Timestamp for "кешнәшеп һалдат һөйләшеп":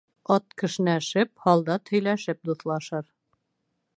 0.61-2.41